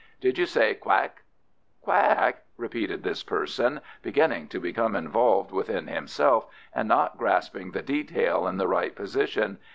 [0.19, 1.21] "Did you say 'Quack'?"
[1.83, 8.47] "Quack?" repeated this person, beginning to become involved within himself, and not grasping the detail
[8.47, 9.59] in the right position.